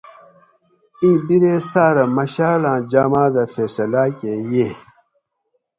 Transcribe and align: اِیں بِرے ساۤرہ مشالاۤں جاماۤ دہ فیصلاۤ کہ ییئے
اِیں 1.01 1.17
بِرے 1.25 1.55
ساۤرہ 1.71 2.05
مشالاۤں 2.15 2.79
جاماۤ 2.91 3.29
دہ 3.33 3.43
فیصلاۤ 3.53 4.09
کہ 4.19 4.31
ییئے 4.49 4.69